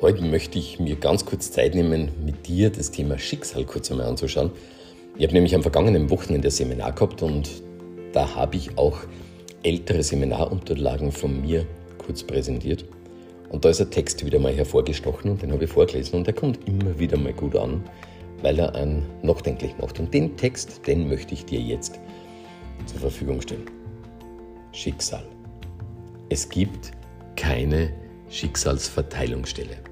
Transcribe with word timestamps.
Heute 0.00 0.22
möchte 0.22 0.60
ich 0.60 0.78
mir 0.78 0.94
ganz 0.94 1.24
kurz 1.24 1.50
Zeit 1.50 1.74
nehmen, 1.74 2.10
mit 2.24 2.46
dir 2.46 2.70
das 2.70 2.92
Thema 2.92 3.18
Schicksal 3.18 3.64
kurz 3.64 3.90
einmal 3.90 4.06
anzuschauen. 4.06 4.52
Ich 5.16 5.24
habe 5.24 5.34
nämlich 5.34 5.56
am 5.56 5.62
vergangenen 5.62 6.08
Wochenende 6.08 6.46
ein 6.46 6.52
Seminar 6.52 6.92
gehabt 6.92 7.20
und 7.20 7.50
da 8.12 8.36
habe 8.36 8.54
ich 8.54 8.78
auch 8.78 8.96
ältere 9.64 10.04
Seminarunterlagen 10.04 11.10
von 11.10 11.40
mir 11.40 11.66
kurz 11.98 12.22
präsentiert. 12.22 12.84
Und 13.48 13.64
da 13.64 13.70
ist 13.70 13.80
ein 13.80 13.90
Text 13.90 14.24
wieder 14.24 14.38
mal 14.38 14.54
hervorgestochen 14.54 15.32
und 15.32 15.42
den 15.42 15.50
habe 15.50 15.64
ich 15.64 15.70
vorgelesen 15.70 16.14
und 16.14 16.28
der 16.28 16.34
kommt 16.34 16.68
immer 16.68 16.96
wieder 16.96 17.18
mal 17.18 17.32
gut 17.32 17.56
an, 17.56 17.82
weil 18.42 18.56
er 18.60 18.76
einen 18.76 19.04
nachdenklich 19.22 19.76
macht. 19.80 19.98
Und 19.98 20.14
den 20.14 20.36
Text, 20.36 20.86
den 20.86 21.08
möchte 21.08 21.34
ich 21.34 21.44
dir 21.44 21.60
jetzt 21.60 21.98
zur 22.86 23.00
Verfügung 23.00 23.40
stellen. 23.40 23.66
Schicksal. 24.70 25.24
Es 26.28 26.48
gibt 26.48 26.92
keine 27.34 27.92
Schicksalsverteilungsstelle. 28.28 29.87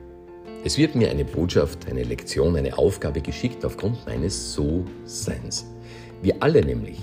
Es 0.66 0.78
wird 0.78 0.96
mir 0.96 1.08
eine 1.10 1.24
Botschaft, 1.24 1.86
eine 1.88 2.02
Lektion, 2.02 2.56
eine 2.56 2.76
Aufgabe 2.76 3.20
geschickt 3.20 3.64
aufgrund 3.64 4.04
meines 4.04 4.52
So-Seins. 4.52 5.64
Wir 6.22 6.42
alle 6.42 6.60
nämlich 6.60 6.98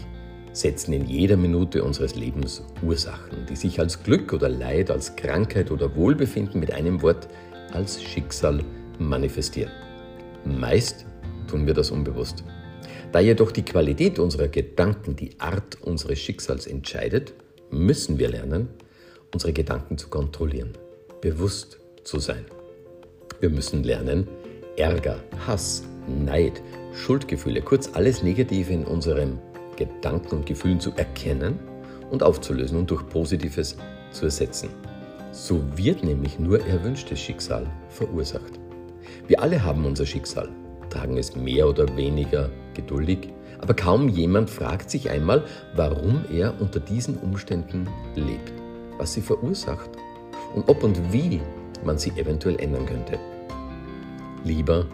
setzen 0.52 0.92
in 0.92 1.08
jeder 1.08 1.38
Minute 1.38 1.82
unseres 1.82 2.14
Lebens 2.14 2.62
Ursachen, 2.82 3.46
die 3.50 3.56
sich 3.56 3.80
als 3.80 4.04
Glück 4.04 4.34
oder 4.34 4.50
Leid, 4.50 4.92
als 4.92 5.16
Krankheit 5.16 5.72
oder 5.72 5.96
Wohlbefinden 5.96 6.60
mit 6.60 6.74
einem 6.74 7.02
Wort 7.02 7.30
als 7.72 8.04
Schicksal 8.04 8.66
manifestieren. 9.00 9.72
Meist 10.44 11.06
tun 11.48 11.66
wir 11.66 11.74
das 11.74 11.90
unbewusst. 11.90 12.44
Da 13.14 13.22
jedoch 13.22 13.54
die 13.54 13.64
Qualität 13.64 14.20
unserer 14.20 14.50
Gedanken 14.50 15.16
die 15.16 15.40
Art 15.40 15.82
unseres 15.82 16.20
Schicksals 16.20 16.68
entscheidet, 16.68 17.34
müssen 17.72 18.20
wir 18.20 18.28
lernen, 18.28 18.68
unsere 19.34 19.54
Gedanken 19.54 19.98
zu 19.98 20.10
kontrollieren, 20.10 20.74
bewusst 21.22 21.80
zu 22.04 22.20
sein. 22.20 22.44
Wir 23.40 23.50
müssen 23.50 23.84
lernen, 23.84 24.28
Ärger, 24.78 25.18
Hass, 25.46 25.84
Neid, 26.08 26.62
Schuldgefühle, 26.94 27.62
kurz 27.62 27.90
alles 27.94 28.24
Negative 28.24 28.72
in 28.72 28.86
unseren 28.86 29.40
Gedanken 29.76 30.38
und 30.38 30.46
Gefühlen 30.46 30.80
zu 30.80 30.92
erkennen 30.96 31.60
und 32.12 32.24
aufzulösen 32.24 32.78
und 32.78 32.92
durch 32.92 33.08
Positives 33.08 33.78
zu 34.12 34.26
ersetzen. 34.26 34.70
So 35.32 35.62
wird 35.76 36.04
nämlich 36.04 36.38
nur 36.38 36.64
erwünschtes 36.66 37.20
Schicksal 37.20 37.66
verursacht. 37.90 38.60
Wir 39.28 39.42
alle 39.42 39.64
haben 39.64 39.86
unser 39.86 40.06
Schicksal, 40.06 40.50
tragen 40.90 41.18
es 41.18 41.36
mehr 41.36 41.68
oder 41.68 41.96
weniger 41.98 42.50
geduldig, 42.76 43.30
aber 43.60 43.74
kaum 43.74 44.10
jemand 44.10 44.50
fragt 44.50 44.90
sich 44.90 45.10
einmal, 45.10 45.44
warum 45.76 46.26
er 46.32 46.54
unter 46.60 46.80
diesen 46.80 47.18
Umständen 47.18 47.88
lebt, 48.16 48.52
was 48.98 49.14
sie 49.14 49.22
verursacht 49.22 49.90
und 50.54 50.70
ob 50.70 50.84
und 50.84 51.12
wie 51.12 51.42
man 51.86 51.98
sie 51.98 52.12
eventuell 52.12 52.60
ändern 52.60 52.86
könnte. 52.86 53.20
Lieber 54.44 54.86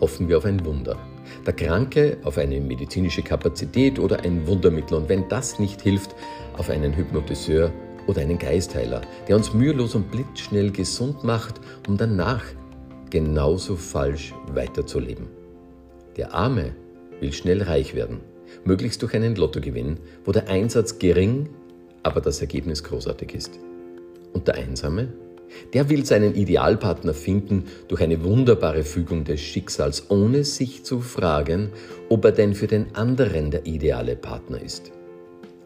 hoffen 0.00 0.28
wir 0.28 0.38
auf 0.38 0.44
ein 0.44 0.64
Wunder. 0.64 0.96
Der 1.44 1.54
Kranke 1.54 2.18
auf 2.24 2.38
eine 2.38 2.60
medizinische 2.60 3.22
Kapazität 3.22 3.98
oder 3.98 4.20
ein 4.20 4.46
Wundermittel 4.46 4.96
und 4.96 5.08
wenn 5.08 5.28
das 5.28 5.58
nicht 5.58 5.80
hilft, 5.82 6.14
auf 6.56 6.70
einen 6.70 6.96
Hypnotiseur 6.96 7.72
oder 8.06 8.20
einen 8.20 8.38
Geistheiler, 8.38 9.02
der 9.28 9.36
uns 9.36 9.52
mühelos 9.52 9.94
und 9.94 10.10
blitzschnell 10.10 10.70
gesund 10.70 11.24
macht, 11.24 11.60
um 11.88 11.96
danach 11.96 12.44
genauso 13.10 13.76
falsch 13.76 14.34
weiterzuleben. 14.52 15.26
Der 16.16 16.34
Arme 16.34 16.74
will 17.20 17.32
schnell 17.32 17.62
reich 17.62 17.94
werden, 17.94 18.20
möglichst 18.64 19.02
durch 19.02 19.14
einen 19.14 19.36
Lottogewinn, 19.36 19.98
wo 20.24 20.32
der 20.32 20.48
Einsatz 20.48 20.98
gering, 20.98 21.48
aber 22.02 22.20
das 22.20 22.40
Ergebnis 22.40 22.84
großartig 22.84 23.34
ist. 23.34 23.58
Und 24.32 24.48
der 24.48 24.56
Einsame 24.56 25.08
der 25.72 25.88
will 25.88 26.04
seinen 26.04 26.34
Idealpartner 26.34 27.14
finden 27.14 27.64
durch 27.88 28.00
eine 28.00 28.22
wunderbare 28.22 28.82
Fügung 28.82 29.24
des 29.24 29.40
Schicksals, 29.40 30.10
ohne 30.10 30.44
sich 30.44 30.84
zu 30.84 31.00
fragen, 31.00 31.70
ob 32.08 32.24
er 32.24 32.32
denn 32.32 32.54
für 32.54 32.66
den 32.66 32.94
anderen 32.94 33.50
der 33.50 33.66
ideale 33.66 34.16
Partner 34.16 34.60
ist. 34.60 34.92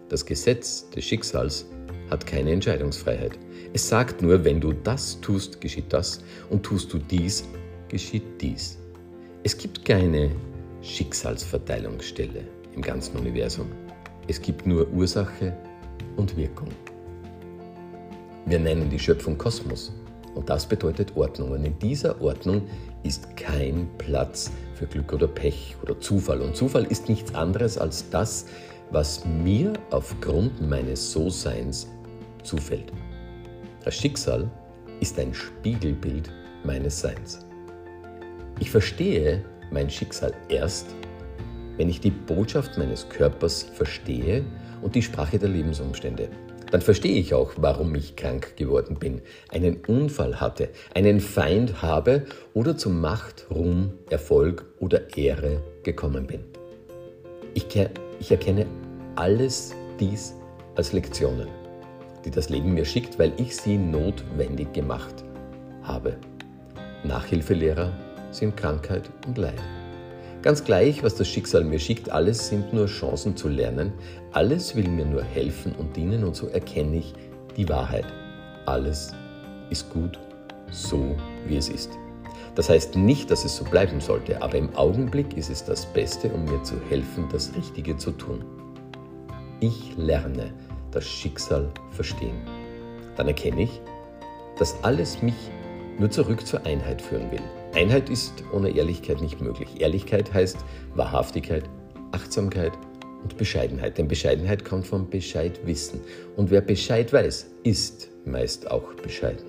Das 0.09 0.27
Gesetz 0.27 0.89
des 0.91 1.05
Schicksals 1.05 1.67
hat 2.11 2.27
keine 2.27 2.51
Entscheidungsfreiheit. 2.51 3.39
Es 3.73 3.89
sagt 3.89 4.23
nur, 4.23 4.45
wenn 4.45 4.61
du 4.61 4.73
das 4.73 5.21
tust, 5.21 5.61
geschieht 5.61 5.93
das, 5.93 6.23
und 6.51 6.65
tust 6.65 6.93
du 6.93 6.99
dies, 6.99 7.45
geschieht 7.89 8.25
dies. 8.41 8.79
Es 9.45 9.57
gibt 9.57 9.85
keine 9.85 10.31
Schicksalsverteilungsstelle 10.83 12.45
im 12.75 12.83
ganzen 12.83 13.17
Universum. 13.17 13.67
Es 14.27 14.41
gibt 14.41 14.67
nur 14.67 14.89
Ursache 14.91 15.57
und 16.17 16.37
Wirkung. 16.37 16.69
Wir 18.47 18.59
nennen 18.59 18.91
die 18.91 18.99
Schöpfung 18.99 19.37
Kosmos. 19.37 19.93
Und 20.35 20.49
das 20.49 20.67
bedeutet 20.67 21.17
Ordnung. 21.17 21.51
Und 21.51 21.65
in 21.65 21.79
dieser 21.79 22.21
Ordnung 22.21 22.63
ist 23.03 23.37
kein 23.37 23.89
Platz 23.99 24.51
für 24.75 24.87
Glück 24.87 25.13
oder 25.13 25.29
Pech 25.29 25.77
oder 25.83 25.99
Zufall. 26.01 26.41
Und 26.41 26.57
Zufall 26.57 26.85
ist 26.85 27.09
nichts 27.09 27.35
anderes 27.35 27.77
als 27.79 28.09
das, 28.11 28.47
was 28.91 29.25
mir 29.25 29.73
aufgrund 29.91 30.61
meines 30.69 31.13
So-Seins 31.13 31.89
zufällt. 32.43 32.93
Das 33.85 33.95
Schicksal 33.95 34.51
ist 35.01 35.19
ein 35.19 35.33
Spiegelbild 35.35 36.31
meines 36.65 37.01
Seins. 37.01 37.47
Ich 38.59 38.71
verstehe 38.71 39.45
mein 39.71 39.89
Schicksal 39.89 40.33
erst, 40.49 40.87
wenn 41.77 41.89
ich 41.89 42.01
die 42.01 42.11
Botschaft 42.11 42.77
meines 42.77 43.09
Körpers 43.09 43.63
verstehe 43.63 44.45
und 44.83 44.95
die 44.95 45.03
Sprache 45.03 45.39
der 45.39 45.49
Lebensumstände 45.49 46.29
dann 46.71 46.81
verstehe 46.81 47.19
ich 47.19 47.35
auch, 47.35 47.53
warum 47.57 47.95
ich 47.95 48.17
krank 48.17 48.57
geworden 48.57 48.97
bin, 48.99 49.23
einen 49.49 49.79
Unfall 49.87 50.41
hatte, 50.41 50.69
einen 50.95 51.21
Feind 51.21 51.83
habe 51.83 52.27
oder 52.55 52.77
zu 52.77 52.91
Macht, 52.91 53.47
Ruhm, 53.51 53.93
Erfolg 54.09 54.65
oder 54.79 55.17
Ehre 55.17 55.63
gekommen 55.83 56.27
bin. 56.27 56.45
Ich, 57.55 57.67
ich 58.21 58.31
erkenne 58.31 58.67
alles 59.17 59.75
dies 59.99 60.35
als 60.77 60.93
Lektionen, 60.93 61.49
die 62.25 62.31
das 62.31 62.49
Leben 62.49 62.75
mir 62.75 62.85
schickt, 62.85 63.19
weil 63.19 63.33
ich 63.37 63.57
sie 63.57 63.77
notwendig 63.77 64.73
gemacht 64.73 65.25
habe. 65.83 66.17
Nachhilfelehrer 67.05 67.93
sind 68.31 68.57
Krankheit 68.57 69.11
und 69.27 69.39
Leid. 69.39 69.61
Ganz 70.43 70.65
gleich, 70.65 71.03
was 71.03 71.17
das 71.17 71.29
Schicksal 71.29 71.65
mir 71.65 71.79
schickt, 71.79 72.11
alles 72.11 72.49
sind 72.49 72.73
nur 72.73 72.87
Chancen 72.87 73.37
zu 73.37 73.49
lernen, 73.49 73.93
alles 74.33 74.75
will 74.75 74.89
mir 74.89 75.05
nur 75.05 75.23
helfen 75.23 75.75
und 75.77 75.95
dienen 75.95 76.25
und 76.25 76.35
so 76.35 76.47
erkenne 76.47 76.97
ich 76.97 77.13
die 77.59 77.69
Wahrheit. 77.69 78.07
Alles 78.65 79.13
ist 79.69 79.91
gut, 79.91 80.19
so 80.71 81.15
wie 81.47 81.59
es 81.59 81.69
ist. 81.69 81.91
Das 82.55 82.71
heißt 82.71 82.97
nicht, 82.97 83.31
dass 83.31 83.45
es 83.45 83.55
so 83.55 83.65
bleiben 83.65 84.01
sollte, 84.01 84.41
aber 84.43 84.55
im 84.55 84.75
Augenblick 84.77 85.37
ist 85.37 85.51
es 85.51 85.63
das 85.63 85.85
Beste, 85.85 86.31
um 86.31 86.47
mir 86.47 86.63
zu 86.63 86.81
helfen, 86.89 87.29
das 87.31 87.55
Richtige 87.55 87.99
zu 87.99 88.11
tun. 88.13 88.43
Ich 89.61 89.95
lerne 89.99 90.55
das 90.91 91.05
Schicksal 91.05 91.69
verstehen. 91.91 92.39
Dann 93.15 93.29
erkenne 93.29 93.65
ich, 93.65 93.81
dass 94.59 94.83
alles 94.83 95.21
mich 95.21 95.51
nur 95.99 96.11
zurück 96.11 96.47
zur 96.47 96.65
Einheit 96.65 97.03
führen 97.03 97.31
will. 97.31 97.60
Einheit 97.75 98.11
ist 98.11 98.43
ohne 98.53 98.71
Ehrlichkeit 98.77 99.21
nicht 99.21 99.41
möglich. 99.41 99.81
Ehrlichkeit 99.81 100.35
heißt 100.35 100.59
Wahrhaftigkeit, 100.97 101.65
Achtsamkeit 102.11 102.73
und 103.23 103.37
Bescheidenheit. 103.37 103.97
Denn 103.97 104.09
Bescheidenheit 104.09 104.65
kommt 104.65 104.87
vom 104.87 105.09
Bescheidwissen. 105.09 106.01
Und 106.37 106.51
wer 106.51 106.63
Bescheid 106.63 107.13
weiß, 107.13 107.47
ist 107.63 108.09
meist 108.25 108.71
auch 108.71 108.95
bescheiden. 108.95 109.47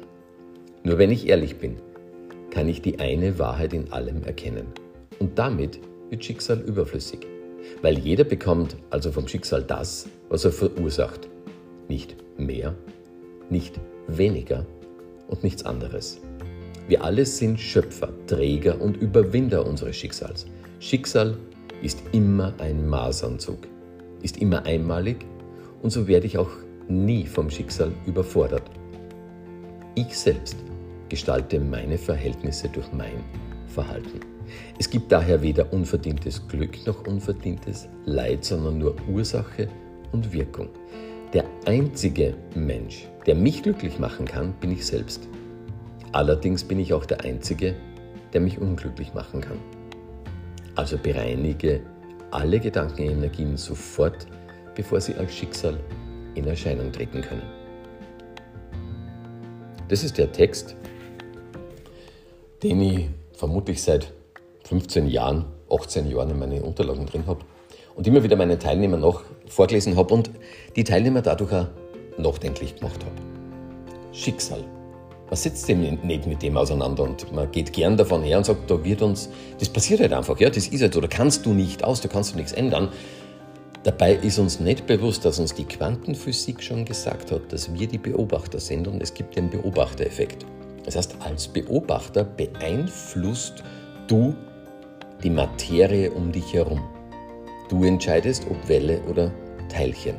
Nur 0.83 0.97
wenn 0.97 1.11
ich 1.11 1.27
ehrlich 1.27 1.57
bin, 1.57 1.77
kann 2.51 2.69
ich 2.69 2.81
die 2.81 2.99
eine 2.99 3.39
Wahrheit 3.39 3.73
in 3.73 3.91
allem 3.91 4.23
erkennen. 4.23 4.67
Und 5.19 5.39
damit 5.39 5.79
wird 6.09 6.23
Schicksal 6.23 6.59
überflüssig. 6.59 7.25
Weil 7.81 7.97
jeder 7.97 8.23
bekommt 8.23 8.75
also 8.89 9.11
vom 9.11 9.27
Schicksal 9.27 9.63
das, 9.63 10.07
was 10.29 10.45
er 10.45 10.51
verursacht. 10.51 11.27
Nicht 11.87 12.15
mehr, 12.37 12.75
nicht 13.49 13.79
weniger 14.07 14.65
und 15.27 15.43
nichts 15.43 15.63
anderes. 15.63 16.21
Wir 16.87 17.03
alle 17.03 17.25
sind 17.25 17.59
Schöpfer, 17.59 18.09
Träger 18.27 18.81
und 18.81 18.97
Überwinder 18.97 19.65
unseres 19.65 19.95
Schicksals. 19.95 20.45
Schicksal 20.79 21.37
ist 21.81 22.01
immer 22.11 22.53
ein 22.59 22.87
Maßanzug, 22.87 23.67
ist 24.21 24.37
immer 24.37 24.65
einmalig 24.65 25.25
und 25.81 25.91
so 25.91 26.07
werde 26.07 26.27
ich 26.27 26.37
auch 26.37 26.51
nie 26.87 27.25
vom 27.25 27.49
Schicksal 27.49 27.91
überfordert. 28.05 28.63
Ich 29.95 30.17
selbst 30.17 30.57
gestalte 31.09 31.59
meine 31.59 31.97
Verhältnisse 31.97 32.69
durch 32.69 32.91
mein 32.93 33.23
Verhalten. 33.67 34.19
Es 34.79 34.89
gibt 34.89 35.11
daher 35.11 35.41
weder 35.41 35.71
unverdientes 35.71 36.47
Glück 36.47 36.85
noch 36.85 37.05
unverdientes 37.07 37.87
Leid, 38.05 38.43
sondern 38.43 38.77
nur 38.77 38.95
Ursache 39.09 39.67
und 40.11 40.31
Wirkung. 40.33 40.69
Der 41.33 41.45
einzige 41.65 42.35
Mensch, 42.55 43.07
der 43.25 43.35
mich 43.35 43.63
glücklich 43.63 43.99
machen 43.99 44.25
kann, 44.25 44.53
bin 44.59 44.71
ich 44.71 44.85
selbst. 44.85 45.27
Allerdings 46.11 46.63
bin 46.63 46.79
ich 46.79 46.93
auch 46.93 47.05
der 47.05 47.21
Einzige, 47.21 47.75
der 48.33 48.41
mich 48.41 48.59
unglücklich 48.59 49.13
machen 49.13 49.41
kann. 49.41 49.57
Also 50.75 50.97
bereinige 50.97 51.81
alle 52.31 52.59
Gedankenenergien 52.59 53.57
sofort, 53.57 54.27
bevor 54.75 55.01
sie 55.01 55.15
als 55.15 55.33
Schicksal 55.33 55.77
in 56.35 56.47
Erscheinung 56.47 56.91
treten 56.91 57.21
können. 57.21 57.43
Das 59.89 60.03
ist 60.03 60.17
der 60.17 60.31
Text 60.31 60.75
den 62.63 62.81
ich 62.81 63.09
vermutlich 63.33 63.81
seit 63.81 64.11
15 64.65 65.07
Jahren, 65.07 65.45
18 65.69 66.09
Jahren 66.09 66.29
in 66.29 66.39
meine 66.39 66.61
Unterlagen 66.61 67.05
drin 67.05 67.25
habe 67.25 67.39
und 67.95 68.07
immer 68.07 68.23
wieder 68.23 68.35
meine 68.35 68.59
Teilnehmer 68.59 68.97
noch 68.97 69.23
vorgelesen 69.47 69.95
habe 69.97 70.13
und 70.13 70.31
die 70.75 70.83
Teilnehmer 70.83 71.21
dadurch 71.21 71.53
auch 71.53 71.67
nachdenklich 72.17 72.75
gemacht 72.75 73.03
habe. 73.03 73.15
Schicksal. 74.13 74.63
Man 75.31 75.37
sitzt 75.37 75.69
eben 75.69 75.97
nicht 76.03 76.27
mit 76.27 76.43
dem 76.43 76.57
auseinander 76.57 77.03
und 77.03 77.31
man 77.31 77.49
geht 77.49 77.71
gern 77.71 77.95
davon 77.95 78.21
her 78.21 78.37
und 78.37 78.45
sagt, 78.45 78.69
da 78.69 78.83
wird 78.83 79.01
uns, 79.01 79.29
das 79.59 79.69
passiert 79.69 80.01
halt 80.01 80.11
einfach, 80.11 80.37
ja, 80.41 80.49
das 80.49 80.67
ist 80.67 80.81
halt 80.81 80.93
so, 80.93 80.99
da 80.99 81.07
kannst 81.07 81.45
du 81.45 81.53
nicht 81.53 81.85
aus, 81.85 82.01
da 82.01 82.09
kannst 82.09 82.33
du 82.33 82.35
nichts 82.35 82.51
ändern. 82.51 82.89
Dabei 83.83 84.15
ist 84.15 84.39
uns 84.39 84.59
nicht 84.59 84.87
bewusst, 84.87 85.23
dass 85.23 85.39
uns 85.39 85.53
die 85.53 85.63
Quantenphysik 85.63 86.61
schon 86.61 86.83
gesagt 86.83 87.31
hat, 87.31 87.43
dass 87.53 87.73
wir 87.73 87.87
die 87.87 87.97
Beobachter 87.97 88.59
sind 88.59 88.89
und 88.89 89.01
es 89.01 89.13
gibt 89.13 89.37
den 89.37 89.49
Beobachtereffekt. 89.49 90.45
Das 90.83 90.97
heißt, 90.97 91.15
als 91.21 91.47
Beobachter 91.47 92.25
beeinflusst 92.25 93.63
du 94.07 94.35
die 95.23 95.29
Materie 95.29 96.11
um 96.11 96.33
dich 96.33 96.53
herum. 96.53 96.81
Du 97.69 97.85
entscheidest, 97.85 98.45
ob 98.49 98.67
Welle 98.67 98.99
oder 99.09 99.31
Teilchen. 99.69 100.17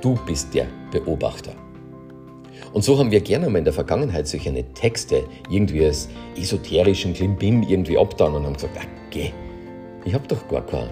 Du 0.00 0.18
bist 0.24 0.54
der 0.54 0.68
Beobachter. 0.90 1.52
Und 2.72 2.82
so 2.82 2.98
haben 2.98 3.10
wir 3.10 3.20
gerne 3.20 3.48
mal 3.48 3.58
in 3.58 3.64
der 3.64 3.72
Vergangenheit 3.72 4.28
solche 4.28 4.52
Texte 4.74 5.24
irgendwie 5.50 5.84
als 5.84 6.08
esoterischen 6.36 7.14
Klimbim 7.14 7.62
irgendwie 7.62 7.96
abgetan 7.96 8.34
und 8.34 8.44
haben 8.44 8.54
gesagt, 8.54 8.76
ah, 8.78 8.86
geh, 9.10 9.30
ich 10.04 10.14
habe 10.14 10.26
doch 10.28 10.46
gar 10.48 10.64
keine 10.66 10.90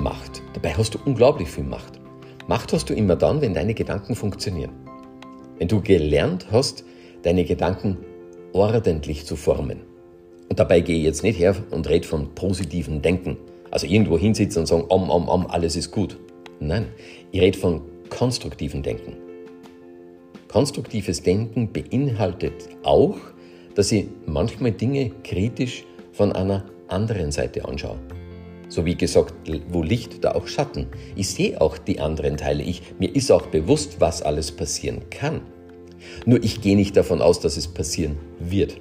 Macht. 0.00 0.42
Dabei 0.54 0.72
hast 0.74 0.94
du 0.94 0.98
unglaublich 1.04 1.48
viel 1.48 1.64
Macht. 1.64 2.00
Macht 2.46 2.72
hast 2.72 2.88
du 2.88 2.94
immer 2.94 3.16
dann, 3.16 3.40
wenn 3.40 3.54
deine 3.54 3.74
Gedanken 3.74 4.14
funktionieren. 4.14 4.72
Wenn 5.58 5.68
du 5.68 5.80
gelernt 5.80 6.46
hast, 6.50 6.84
deine 7.22 7.44
Gedanken 7.44 7.98
ordentlich 8.52 9.26
zu 9.26 9.36
formen. 9.36 9.82
Und 10.48 10.58
dabei 10.58 10.80
gehe 10.80 10.98
ich 10.98 11.04
jetzt 11.04 11.22
nicht 11.22 11.38
her 11.38 11.54
und 11.70 11.88
rede 11.88 12.08
von 12.08 12.34
positiven 12.34 13.02
Denken. 13.02 13.36
Also 13.70 13.86
irgendwo 13.86 14.18
hinsitzen 14.18 14.60
und 14.60 14.66
sagen, 14.66 14.84
om, 14.88 15.10
om, 15.10 15.28
om, 15.28 15.46
alles 15.46 15.76
ist 15.76 15.92
gut. 15.92 16.18
Nein, 16.58 16.88
ich 17.30 17.40
rede 17.40 17.56
von 17.56 17.82
konstruktiven 18.08 18.82
Denken. 18.82 19.29
Konstruktives 20.50 21.22
Denken 21.22 21.72
beinhaltet 21.72 22.70
auch, 22.82 23.16
dass 23.76 23.92
ich 23.92 24.08
manchmal 24.26 24.72
Dinge 24.72 25.12
kritisch 25.22 25.84
von 26.10 26.32
einer 26.32 26.64
anderen 26.88 27.30
Seite 27.30 27.64
anschaue. 27.64 28.00
So 28.68 28.84
wie 28.84 28.96
gesagt, 28.96 29.32
wo 29.68 29.84
Licht, 29.84 30.24
da 30.24 30.32
auch 30.32 30.48
Schatten. 30.48 30.88
Ich 31.14 31.28
sehe 31.28 31.60
auch 31.60 31.78
die 31.78 32.00
anderen 32.00 32.36
Teile. 32.36 32.64
Ich, 32.64 32.82
mir 32.98 33.14
ist 33.14 33.30
auch 33.30 33.46
bewusst, 33.46 34.00
was 34.00 34.22
alles 34.22 34.50
passieren 34.50 35.08
kann. 35.10 35.42
Nur 36.26 36.42
ich 36.42 36.60
gehe 36.60 36.74
nicht 36.74 36.96
davon 36.96 37.22
aus, 37.22 37.38
dass 37.38 37.56
es 37.56 37.68
passieren 37.68 38.18
wird. 38.40 38.76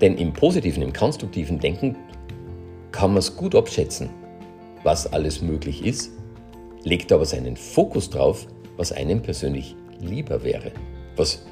Denn 0.00 0.16
im 0.16 0.32
positiven, 0.32 0.82
im 0.82 0.92
konstruktiven 0.92 1.60
Denken 1.60 1.96
kann 2.90 3.10
man 3.10 3.18
es 3.18 3.36
gut 3.36 3.54
abschätzen, 3.54 4.10
was 4.82 5.12
alles 5.12 5.40
möglich 5.40 5.84
ist, 5.84 6.10
legt 6.82 7.12
aber 7.12 7.26
seinen 7.26 7.56
Fokus 7.56 8.10
drauf, 8.10 8.48
was 8.76 8.90
einem 8.90 9.22
persönlich 9.22 9.76
lieber 10.00 10.42
wäre, 10.42 10.72
was 11.16 11.46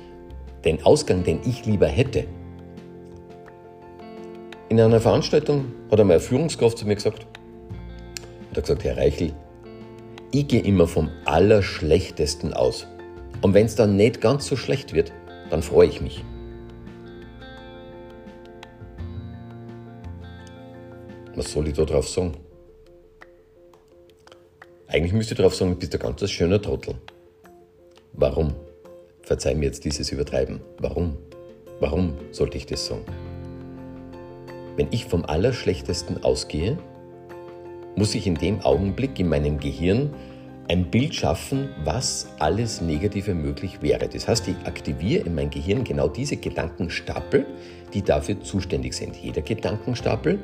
den 0.65 0.83
Ausgang, 0.85 1.23
den 1.25 1.41
ich 1.45 1.65
lieber 1.65 1.87
hätte. 1.87 2.27
In 4.69 4.81
einer 4.81 5.01
Veranstaltung 5.01 5.67
hat 5.91 6.01
einmal 6.01 6.17
eine 6.17 6.25
Führungskraft 6.25 6.79
zu 6.79 6.87
mir 6.87 6.97
gesagt, 6.97 7.27
hat 8.51 8.57
er 8.57 8.63
gesagt, 8.63 8.85
Herr 8.85 8.97
Reichel, 8.97 9.33
ich 10.33 10.49
gehe 10.49 10.61
immer 10.61 10.87
vom 10.87 11.09
Allerschlechtesten 11.25 12.53
aus. 12.53 12.87
Und 13.43 13.55
wenn 13.55 13.67
es 13.67 13.77
dann 13.77 13.97
nicht 13.97 14.21
ganz 14.21 14.47
so 14.47 14.57
schlecht 14.57 14.93
wird, 14.93 15.13
dann 15.51 15.63
freue 15.63 15.89
ich 15.89 16.01
mich. 16.01 16.25
Was 21.37 21.53
soll 21.53 21.69
ich 21.69 21.75
da 21.75 21.85
drauf 21.85 22.09
sagen? 22.09 22.33
Eigentlich 24.89 25.13
müsste 25.13 25.35
ich 25.35 25.41
drauf 25.41 25.55
sagen, 25.55 25.73
du 25.73 25.77
bist 25.77 25.95
ein 25.95 26.01
ganz 26.01 26.31
schöner 26.31 26.61
Trottel. 26.61 26.95
Warum? 28.19 28.55
Verzeih 29.21 29.55
mir 29.55 29.67
jetzt 29.67 29.85
dieses 29.85 30.11
Übertreiben. 30.11 30.61
Warum? 30.79 31.19
Warum 31.81 32.15
sollte 32.31 32.57
ich 32.57 32.65
das 32.65 32.87
sagen? 32.87 33.05
Wenn 34.77 34.89
ich 34.91 35.05
vom 35.05 35.27
Allerschlechtesten 35.27 36.25
ausgehe, 36.25 36.79
muss 37.95 38.15
ich 38.15 38.27
in 38.27 38.37
dem 38.37 38.63
Augenblick 38.63 39.21
in 39.21 39.29
meinem 39.29 39.61
Gehirn 39.61 40.15
ein 40.69 40.91
Bild 40.91 41.15
schaffen, 41.15 41.69
was 41.85 42.29
alles 42.39 42.81
Negative 42.81 43.35
möglich 43.35 43.83
wäre. 43.83 44.09
Das 44.09 44.27
heißt, 44.27 44.49
ich 44.49 44.57
aktiviere 44.65 45.27
in 45.27 45.35
mein 45.35 45.51
Gehirn 45.51 45.85
genau 45.85 46.09
diese 46.09 46.39
Gedankenstapel, 46.39 47.45
die 47.93 48.01
dafür 48.01 48.41
zuständig 48.41 48.95
sind. 48.95 49.15
Jeder 49.17 49.43
Gedankenstapel 49.43 50.39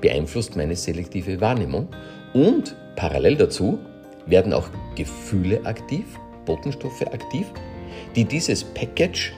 beeinflusst 0.00 0.56
meine 0.56 0.76
selektive 0.76 1.42
Wahrnehmung 1.42 1.88
und 2.32 2.74
parallel 2.96 3.36
dazu 3.36 3.78
werden 4.24 4.54
auch 4.54 4.70
Gefühle 4.94 5.64
aktiv, 5.66 6.06
Botenstoffe 6.48 7.02
aktiv, 7.02 7.46
die 8.16 8.24
dieses 8.24 8.64
Package 8.64 9.34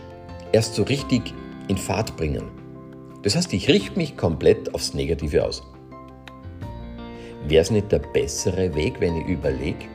erst 0.52 0.76
so 0.76 0.84
richtig 0.84 1.34
in 1.68 1.76
Fahrt 1.76 2.16
bringen. 2.16 2.44
Das 3.22 3.36
heißt, 3.36 3.52
ich 3.52 3.68
richte 3.68 3.98
mich 3.98 4.16
komplett 4.16 4.72
aufs 4.74 4.94
Negative 4.94 5.44
aus. 5.44 5.62
Wäre 7.48 7.62
es 7.62 7.70
nicht 7.70 7.90
der 7.90 7.98
bessere 7.98 8.74
Weg, 8.74 9.00
wenn 9.00 9.16
ich 9.16 9.26
überlege, 9.26 9.86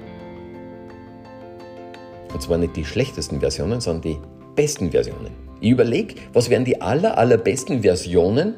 und 2.33 2.41
zwar 2.41 2.57
nicht 2.57 2.75
die 2.75 2.83
schlechtesten 2.83 3.39
Versionen, 3.39 3.79
sondern 3.79 4.01
die 4.01 4.17
besten 4.55 4.91
Versionen. 4.91 5.31
Ich 5.61 5.71
überlege, 5.71 6.15
was 6.33 6.49
wären 6.49 6.65
die 6.65 6.81
aller, 6.81 7.17
allerbesten 7.17 7.81
Versionen, 7.81 8.55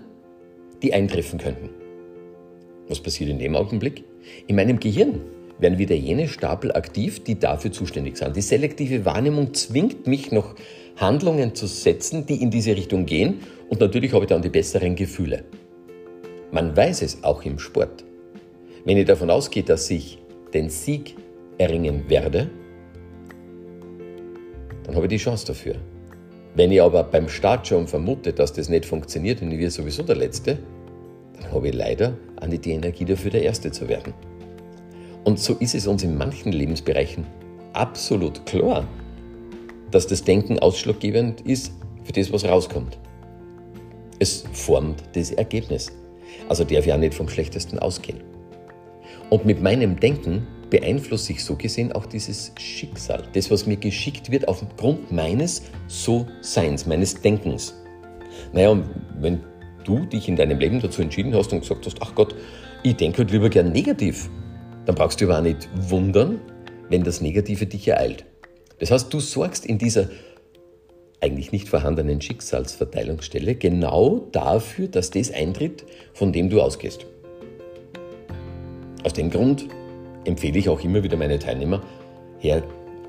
die 0.81 0.93
eintreffen 0.93 1.37
könnten. 1.37 1.69
Was 2.89 2.99
passiert 2.99 3.29
in 3.29 3.37
dem 3.37 3.55
Augenblick? 3.55 4.03
In 4.47 4.55
meinem 4.55 4.79
Gehirn 4.79 5.21
werden 5.59 5.77
wieder 5.77 5.95
jene 5.95 6.27
Stapel 6.27 6.71
aktiv, 6.71 7.23
die 7.23 7.39
dafür 7.39 7.71
zuständig 7.71 8.17
sind. 8.17 8.35
Die 8.35 8.41
selektive 8.41 9.05
Wahrnehmung 9.05 9.53
zwingt 9.53 10.07
mich 10.07 10.31
noch 10.31 10.55
Handlungen 10.97 11.55
zu 11.55 11.67
setzen, 11.67 12.25
die 12.25 12.41
in 12.41 12.51
diese 12.51 12.75
Richtung 12.75 13.05
gehen 13.05 13.39
und 13.69 13.79
natürlich 13.79 14.13
habe 14.13 14.25
ich 14.25 14.29
dann 14.29 14.41
die 14.41 14.49
besseren 14.49 14.95
Gefühle. 14.95 15.43
Man 16.51 16.75
weiß 16.75 17.01
es 17.01 17.23
auch 17.23 17.43
im 17.43 17.59
Sport. 17.59 18.03
Wenn 18.85 18.97
ich 18.97 19.05
davon 19.05 19.29
ausgehe, 19.29 19.63
dass 19.63 19.89
ich 19.89 20.17
den 20.53 20.69
Sieg 20.69 21.15
erringen 21.57 22.09
werde, 22.09 22.49
dann 24.85 24.95
habe 24.95 25.05
ich 25.05 25.09
die 25.09 25.17
Chance 25.17 25.47
dafür. 25.47 25.75
Wenn 26.55 26.71
ich 26.71 26.81
aber 26.81 27.03
beim 27.03 27.27
Start 27.27 27.67
schon 27.67 27.87
vermute, 27.87 28.31
dass 28.33 28.53
das 28.53 28.69
nicht 28.69 28.85
funktioniert 28.85 29.41
und 29.41 29.51
ich 29.51 29.59
werde 29.59 29.71
sowieso 29.71 30.03
der 30.03 30.15
Letzte, 30.15 30.57
dann 31.39 31.51
habe 31.51 31.67
ich 31.67 31.75
leider 31.75 32.17
auch 32.39 32.47
die 32.47 32.71
Energie 32.71 33.05
dafür, 33.05 33.31
der 33.31 33.43
Erste 33.43 33.69
zu 33.69 33.87
werden. 33.89 34.13
Und 35.27 35.39
so 35.39 35.55
ist 35.55 35.75
es 35.75 35.87
uns 35.87 36.03
in 36.03 36.17
manchen 36.17 36.53
Lebensbereichen 36.53 37.25
absolut 37.73 38.45
klar, 38.45 38.87
dass 39.91 40.07
das 40.07 40.23
Denken 40.23 40.57
ausschlaggebend 40.59 41.41
ist 41.41 41.73
für 42.05 42.13
das, 42.13 42.31
was 42.31 42.45
rauskommt. 42.45 42.97
Es 44.19 44.45
formt 44.53 45.03
das 45.15 45.31
Ergebnis. 45.31 45.91
Also 46.47 46.63
darf 46.63 46.87
ich 46.87 46.93
auch 46.93 46.97
nicht 46.97 47.13
vom 47.13 47.27
Schlechtesten 47.27 47.77
ausgehen. 47.77 48.21
Und 49.29 49.45
mit 49.45 49.61
meinem 49.61 49.99
Denken 49.99 50.47
beeinflusse 50.69 51.33
ich 51.33 51.43
so 51.43 51.57
gesehen 51.57 51.91
auch 51.91 52.05
dieses 52.05 52.53
Schicksal. 52.57 53.23
Das, 53.33 53.51
was 53.51 53.65
mir 53.65 53.75
geschickt 53.75 54.31
wird 54.31 54.47
aufgrund 54.47 55.11
meines 55.11 55.63
So-Seins, 55.89 56.85
meines 56.85 57.19
Denkens. 57.19 57.73
Naja, 58.53 58.81
wenn 59.19 59.41
du 59.83 60.05
dich 60.05 60.29
in 60.29 60.37
deinem 60.37 60.57
Leben 60.57 60.79
dazu 60.79 61.01
entschieden 61.01 61.35
hast 61.35 61.51
und 61.51 61.59
gesagt 61.59 61.85
hast, 61.85 61.97
ach 61.99 62.15
Gott, 62.15 62.33
ich 62.81 62.95
denke 62.95 63.17
halt 63.17 63.31
lieber 63.31 63.49
gern 63.49 63.73
negativ, 63.73 64.29
dann 64.87 64.95
brauchst 64.95 65.19
du 65.19 65.25
aber 65.25 65.39
auch 65.39 65.43
nicht 65.43 65.69
wundern, 65.75 66.39
wenn 66.89 67.03
das 67.03 67.19
Negative 67.19 67.65
dich 67.65 67.87
ereilt. 67.89 68.25
Das 68.79 68.89
heißt, 68.89 69.13
du 69.13 69.19
sorgst 69.19 69.65
in 69.65 69.77
dieser 69.77 70.07
eigentlich 71.19 71.51
nicht 71.51 71.67
vorhandenen 71.67 72.21
Schicksalsverteilungsstelle 72.21 73.55
genau 73.55 74.27
dafür, 74.31 74.87
dass 74.87 75.11
das 75.11 75.31
eintritt, 75.31 75.83
von 76.13 76.31
dem 76.31 76.49
du 76.49 76.61
ausgehst. 76.61 77.05
Aus 79.03 79.11
dem 79.13 79.29
Grund 79.29 79.67
empfehle 80.23 80.57
ich 80.57 80.69
auch 80.69 80.81
immer 80.81 81.03
wieder 81.03 81.17
meine 81.17 81.37
Teilnehmer, 81.37 81.81
her, 82.39 82.63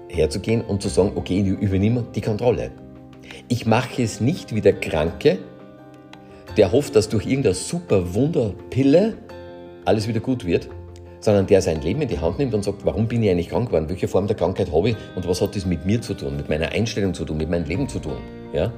herzugehen 0.08 0.62
und 0.62 0.82
zu 0.82 0.88
sagen, 0.88 1.12
okay, 1.14 1.40
ich 1.40 1.46
übernehme 1.46 2.04
die 2.12 2.22
Kontrolle. 2.22 2.72
Ich 3.46 3.66
mache 3.66 4.02
es 4.02 4.20
nicht 4.20 4.52
wie 4.52 4.62
der 4.62 4.80
Kranke, 4.80 5.38
der 6.56 6.72
hofft, 6.72 6.96
dass 6.96 7.08
durch 7.08 7.26
irgendeine 7.26 7.54
super 7.54 8.14
Wunderpille 8.14 9.16
alles 9.84 10.08
wieder 10.08 10.20
gut 10.20 10.44
wird, 10.44 10.68
sondern 11.20 11.46
der 11.46 11.62
sein 11.62 11.80
Leben 11.82 12.02
in 12.02 12.08
die 12.08 12.18
Hand 12.18 12.38
nimmt 12.38 12.54
und 12.54 12.64
sagt, 12.64 12.84
warum 12.84 13.08
bin 13.08 13.22
ich 13.22 13.30
eigentlich 13.30 13.48
krank 13.48 13.68
geworden, 13.68 13.88
welche 13.88 14.08
Form 14.08 14.26
der 14.26 14.36
Krankheit 14.36 14.72
habe 14.72 14.90
ich 14.90 14.96
und 15.16 15.26
was 15.28 15.40
hat 15.40 15.56
das 15.56 15.66
mit 15.66 15.84
mir 15.86 16.00
zu 16.00 16.14
tun, 16.14 16.36
mit 16.36 16.48
meiner 16.48 16.70
Einstellung 16.70 17.14
zu 17.14 17.24
tun, 17.24 17.36
mit 17.36 17.50
meinem 17.50 17.64
Leben 17.64 17.88
zu 17.88 17.98
tun. 17.98 18.16
Ja? 18.52 18.72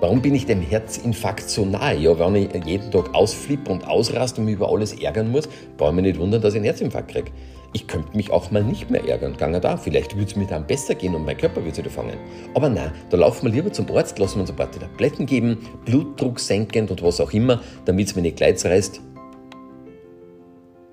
Warum 0.00 0.22
bin 0.22 0.34
ich 0.34 0.46
dem 0.46 0.60
Herzinfarkt 0.60 1.50
so 1.50 1.64
nahe? 1.64 1.98
Ja, 1.98 2.16
wenn 2.18 2.36
ich 2.36 2.50
jeden 2.64 2.90
Tag 2.92 3.12
ausflippe 3.14 3.72
und 3.72 3.88
ausraste 3.88 4.40
und 4.40 4.44
mich 4.44 4.54
über 4.54 4.70
alles 4.70 4.92
ärgern 4.92 5.32
muss, 5.32 5.48
brauche 5.76 5.90
ich 5.90 5.96
mich 5.96 6.04
nicht 6.04 6.20
wundern, 6.20 6.40
dass 6.40 6.54
ich 6.54 6.58
einen 6.58 6.66
Herzinfarkt 6.66 7.10
kriege. 7.10 7.32
Ich 7.72 7.86
könnte 7.86 8.16
mich 8.16 8.30
auch 8.30 8.50
mal 8.50 8.62
nicht 8.62 8.90
mehr 8.90 9.06
ärgern, 9.06 9.36
gange 9.36 9.60
da. 9.60 9.76
Vielleicht 9.76 10.14
würde 10.14 10.30
es 10.30 10.36
mir 10.36 10.46
dann 10.46 10.66
besser 10.66 10.94
gehen 10.94 11.14
und 11.14 11.24
mein 11.24 11.36
Körper 11.36 11.64
würde 11.64 11.76
wieder 11.76 11.90
fangen. 11.90 12.16
Aber 12.54 12.68
nein, 12.68 12.92
da 13.10 13.16
laufen 13.16 13.46
wir 13.46 13.52
lieber 13.52 13.72
zum 13.72 13.90
Arzt, 13.90 14.18
lassen 14.18 14.36
wir 14.36 14.42
uns 14.42 14.50
ein 14.50 14.56
paar 14.56 14.70
Tabletten 14.70 15.26
geben, 15.26 15.58
Blutdruck 15.84 16.38
senkend 16.38 16.90
und 16.92 17.02
was 17.02 17.20
auch 17.20 17.32
immer, 17.32 17.60
damit 17.84 18.06
es 18.06 18.16
mir 18.16 18.22
nicht 18.22 18.36
gleich 18.36 18.64
reißt. 18.64 19.00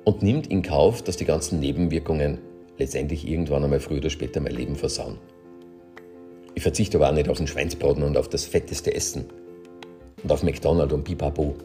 Und 0.06 0.22
nimmt 0.22 0.48
in 0.48 0.62
Kauf, 0.62 1.02
dass 1.02 1.18
die 1.18 1.26
ganzen 1.26 1.60
Nebenwirkungen 1.60 2.38
letztendlich 2.78 3.28
irgendwann 3.28 3.64
einmal 3.64 3.80
früher 3.80 3.98
oder 3.98 4.10
später 4.10 4.40
mein 4.40 4.54
Leben 4.54 4.76
versauen. 4.76 5.18
Ich 6.54 6.64
verzichte 6.64 6.98
aber 6.98 7.10
auch 7.10 7.14
nicht 7.14 7.28
auf 7.28 7.38
den 7.38 7.48
Schweinsbraten 7.48 8.04
und 8.04 8.16
auf 8.16 8.30
das 8.30 8.46
fetteste 8.46 8.94
Essen. 8.94 9.26
Und 10.24 10.32
auf 10.32 10.44
McDonald's 10.44 10.94
und 10.94 11.04
Pipapo. 11.04 11.56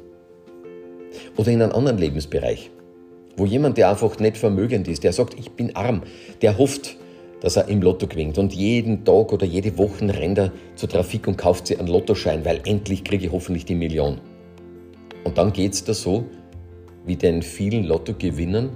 Oder 1.37 1.51
in 1.51 1.63
einem 1.63 1.73
anderen 1.73 1.99
Lebensbereich. 1.99 2.71
Wo 3.37 3.47
jemand, 3.47 3.79
der 3.79 3.91
einfach 3.91 4.19
nicht 4.19 4.37
vermögend 4.37 4.89
ist, 4.89 5.05
der 5.05 5.13
sagt, 5.13 5.39
ich 5.39 5.51
bin 5.53 5.77
arm, 5.77 6.03
der 6.43 6.59
hofft, 6.59 6.97
dass 7.41 7.57
er 7.57 7.69
im 7.69 7.81
Lotto 7.81 8.07
gewinnt 8.07 8.39
und 8.39 8.53
jeden 8.53 9.05
Tag 9.05 9.33
oder 9.33 9.47
jede 9.47 9.79
Woche 9.79 10.09
rennt 10.09 10.39
er 10.39 10.53
zur 10.77 10.89
Trafik 10.89 11.27
und 11.27 11.37
kauft 11.37 11.67
sich 11.67 11.79
einen 11.79 11.89
Lottoschein, 11.89 12.45
weil 12.45 12.61
endlich 12.65 13.05
kriege 13.05 13.27
ich 13.27 13.33
hoffentlich 13.33 13.65
die 13.65 13.75
Million. 13.75 14.21
Und 15.25 15.39
dann 15.39 15.53
geht 15.53 15.73
es 15.73 15.85
da 15.85 15.95
so, 15.95 16.25
wie 17.07 17.17
den 17.17 17.43
vielen 17.43 17.85
Lottogewinnern, 17.85 18.71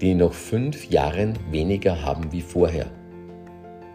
die 0.00 0.14
noch 0.14 0.32
fünf 0.32 0.90
Jahren 0.90 1.38
weniger 1.50 2.02
haben 2.02 2.30
wie 2.32 2.42
vorher. 2.42 2.86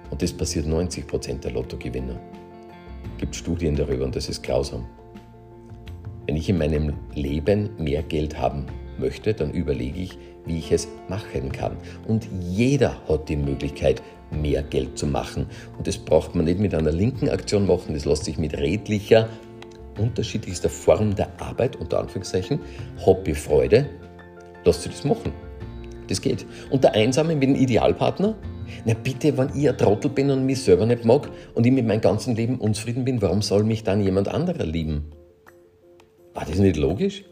Und 0.09 0.21
das 0.21 0.33
passiert 0.33 0.65
90 0.65 1.07
Prozent 1.07 1.43
der 1.43 1.51
Lottogewinner. 1.51 2.19
Es 3.13 3.17
gibt 3.19 3.35
Studien 3.35 3.75
darüber 3.75 4.05
und 4.05 4.15
das 4.15 4.29
ist 4.29 4.41
grausam. 4.41 4.85
Wenn 6.25 6.35
ich 6.35 6.49
in 6.49 6.57
meinem 6.57 6.93
Leben 7.15 7.69
mehr 7.77 8.03
Geld 8.03 8.37
haben 8.37 8.65
möchte, 8.97 9.33
dann 9.33 9.51
überlege 9.51 9.99
ich, 9.99 10.17
wie 10.45 10.59
ich 10.59 10.71
es 10.71 10.87
machen 11.07 11.51
kann. 11.51 11.77
Und 12.07 12.27
jeder 12.41 12.97
hat 13.07 13.29
die 13.29 13.35
Möglichkeit, 13.35 14.01
mehr 14.31 14.61
Geld 14.63 14.97
zu 14.97 15.07
machen. 15.07 15.47
Und 15.77 15.87
das 15.87 15.97
braucht 15.97 16.35
man 16.35 16.45
nicht 16.45 16.59
mit 16.59 16.75
einer 16.75 16.91
linken 16.91 17.29
Aktion 17.29 17.65
machen, 17.65 17.93
das 17.93 18.05
lässt 18.05 18.25
sich 18.25 18.37
mit 18.37 18.57
redlicher, 18.57 19.27
unterschiedlichster 19.99 20.69
Form 20.69 21.15
der 21.15 21.29
Arbeit, 21.39 21.75
unter 21.75 21.99
Anführungszeichen, 21.99 22.59
Hobbyfreude, 23.05 23.87
lasst 24.65 24.83
sich 24.83 24.91
das 24.91 25.03
machen. 25.03 25.31
Das 26.07 26.21
geht. 26.21 26.45
Und 26.71 26.83
der 26.83 26.95
Einsame 26.95 27.35
mit 27.35 27.43
dem 27.43 27.55
Idealpartner? 27.55 28.35
Na 28.85 28.93
bitte, 28.93 29.37
wenn 29.37 29.49
ich 29.55 29.69
ein 29.69 29.77
Trottel 29.77 30.09
bin 30.09 30.29
und 30.31 30.45
mich 30.45 30.61
selber 30.61 30.85
nicht 30.85 31.05
mag 31.05 31.29
und 31.53 31.65
ich 31.65 31.71
mit 31.71 31.85
meinem 31.85 32.01
ganzen 32.01 32.35
Leben 32.35 32.57
unzufrieden 32.57 33.05
bin, 33.05 33.21
warum 33.21 33.41
soll 33.41 33.63
mich 33.63 33.83
dann 33.83 34.01
jemand 34.01 34.27
anderer 34.27 34.65
lieben? 34.65 35.11
War 36.33 36.45
das 36.45 36.57
nicht 36.59 36.77
logisch? 36.77 37.23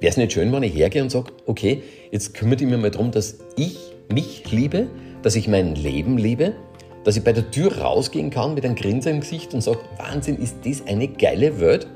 Wäre 0.00 0.10
es 0.10 0.16
nicht 0.16 0.32
schön, 0.32 0.52
wenn 0.52 0.62
ich 0.64 0.74
hergehe 0.74 1.02
und 1.02 1.10
sage, 1.10 1.32
okay, 1.46 1.82
jetzt 2.10 2.34
kümmere 2.34 2.56
ich 2.56 2.68
mich 2.68 2.78
mal 2.80 2.90
darum, 2.90 3.12
dass 3.12 3.38
ich 3.56 3.78
mich 4.12 4.50
liebe, 4.50 4.88
dass 5.22 5.36
ich 5.36 5.46
mein 5.46 5.76
Leben 5.76 6.18
liebe, 6.18 6.54
dass 7.04 7.16
ich 7.16 7.24
bei 7.24 7.32
der 7.32 7.50
Tür 7.50 7.78
rausgehen 7.78 8.30
kann 8.30 8.54
mit 8.54 8.64
einem 8.64 8.74
Grinsen 8.74 9.14
im 9.14 9.20
Gesicht 9.20 9.54
und 9.54 9.60
sage, 9.60 9.80
Wahnsinn, 9.98 10.36
ist 10.36 10.56
das 10.64 10.86
eine 10.86 11.08
geile 11.08 11.60
Welt? 11.60 11.86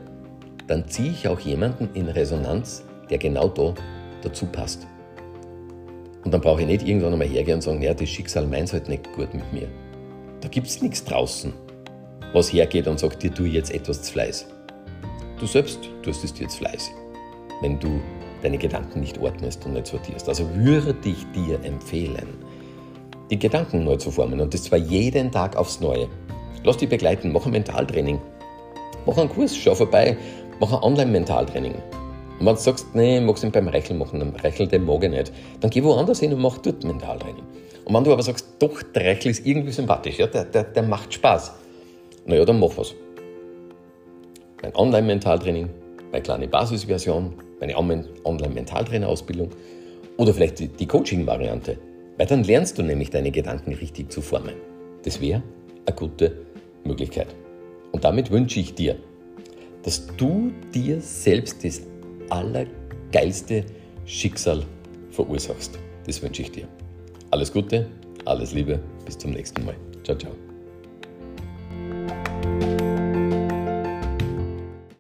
Dann 0.67 0.89
ziehe 0.89 1.11
ich 1.11 1.29
auch 1.29 1.41
jemanden 1.41 1.89
in 1.95 2.09
Resonanz, 2.09 2.85
der 3.09 3.19
genau 3.19 3.49
da 3.49 3.75
dazu 4.23 4.47
passt. 4.47 4.87
Und 6.25 6.35
dann 6.35 6.41
brauche 6.41 6.63
ich 6.63 6.67
nicht 6.67 6.87
irgendwann 6.87 7.13
einmal 7.13 7.29
hergehen 7.29 7.57
und 7.57 7.63
sagen, 7.63 7.83
ja, 7.83 7.95
das 7.95 8.09
Schicksal 8.09 8.47
meint 8.47 8.73
halt 8.73 8.89
nicht 8.89 9.13
gut 9.13 9.33
mit 9.33 9.53
mir. 9.53 9.69
Da 10.41 10.49
gibt 10.49 10.67
es 10.67 10.83
nichts 10.83 11.05
draußen, 11.05 11.53
was 12.33 12.53
hergeht 12.53 12.89
und 12.89 12.99
sagt, 12.99 13.23
dir 13.23 13.33
tu 13.33 13.45
jetzt 13.45 13.73
etwas 13.73 14.03
zu 14.03 14.13
Fleiß. 14.13 14.47
Du 15.39 15.47
selbst 15.47 15.79
tust 16.03 16.25
es 16.25 16.35
dir 16.35 16.45
jetzt 16.45 16.57
Fleiß 16.57 16.91
wenn 17.61 17.79
du 17.79 18.01
deine 18.43 18.59
Gedanken 18.59 19.01
nicht 19.01 19.19
ordnest 19.19 19.65
und 19.67 19.73
nicht 19.75 19.87
sortierst. 19.87 20.29
Also 20.29 20.49
würde 20.55 20.95
ich 21.05 21.27
dir 21.33 21.63
empfehlen, 21.65 22.29
die 23.31 23.39
Gedanken 23.39 23.85
neu 23.85 23.97
zu 23.97 24.11
formen 24.11 24.41
und 24.41 24.55
das 24.55 24.65
zwar 24.65 24.79
jeden 24.79 25.31
Tag 25.31 25.57
aufs 25.57 25.81
Neue. 25.81 26.09
Lass 26.65 26.77
dich 26.77 26.89
begleiten, 26.89 27.33
mach 27.33 27.47
ein 27.47 27.53
Mentaltraining. 27.53 28.21
Mach 29.07 29.17
einen 29.19 29.29
Kurs, 29.29 29.57
schau 29.57 29.75
vorbei, 29.75 30.17
mach 30.61 30.73
ein 30.73 30.83
Online-Mentaltraining. 30.83 31.75
Und 32.39 32.47
wenn 32.47 32.55
du 32.55 32.61
sagst, 32.61 32.95
nee, 32.95 33.19
ich 33.19 33.25
mag 33.25 33.37
es 33.37 33.51
beim 33.51 33.69
Rechel 33.69 33.97
machen, 33.97 34.21
dann 34.21 34.35
Rechel, 34.37 34.67
den 34.67 34.85
mag 34.85 35.03
ich 35.05 35.11
nicht, 35.11 35.33
dann 35.61 35.71
geh 35.71 35.83
woanders 35.83 36.21
hin 36.21 36.33
und 36.33 36.41
mach 36.41 36.59
dort 36.59 36.85
Mentaltraining. 36.85 37.45
Und 37.85 37.95
wenn 37.95 38.05
du 38.05 38.13
aber 38.13 38.23
sagst, 38.23 38.47
doch, 38.59 38.83
der 38.83 39.05
Rechel 39.05 39.31
ist 39.31 39.47
irgendwie 39.47 39.73
sympathisch, 39.73 40.19
ja, 40.19 40.27
der, 40.27 40.45
der, 40.45 40.65
der 40.65 40.83
macht 40.83 41.15
Spaß, 41.15 41.53
naja, 42.27 42.45
dann 42.45 42.59
mach 42.59 42.77
was. 42.77 42.95
Ein 44.63 44.75
Online-Mentaltraining, 44.75 45.71
meine 46.11 46.23
kleine 46.23 46.49
Basisversion, 46.49 47.35
meine 47.61 47.77
Online-Mentaltrainer-Ausbildung 47.77 49.51
oder 50.17 50.35
vielleicht 50.35 50.59
die 50.59 50.87
Coaching-Variante. 50.87 51.79
Weil 52.17 52.27
dann 52.27 52.45
lernst 52.45 52.79
du 52.79 52.83
nämlich 52.83 53.11
deine 53.11 53.31
Gedanken 53.31 53.75
richtig 53.75 54.11
zu 54.11 54.21
formen. 54.23 54.55
Das 55.05 55.21
wäre 55.21 55.43
eine 55.85 55.97
gute 55.97 56.47
Möglichkeit. 56.85 57.35
Und 57.93 58.05
damit 58.05 58.31
wünsche 58.31 58.61
ich 58.61 58.75
dir, 58.75 58.97
dass 59.83 60.07
du 60.17 60.53
dir 60.75 61.01
selbst 61.01 61.65
das 61.65 61.83
allergeilste 62.31 63.65
Schicksal 64.05 64.65
verursachst. 65.11 65.79
Das 66.07 66.23
wünsche 66.23 66.43
ich 66.43 66.51
dir. 66.51 66.69
Alles 67.31 67.53
Gute, 67.53 67.87
alles 68.25 68.53
Liebe, 68.53 68.81
bis 69.05 69.19
zum 69.19 69.33
nächsten 69.33 69.65
Mal. 69.65 69.75
Ciao, 70.05 70.17
ciao. 70.17 70.46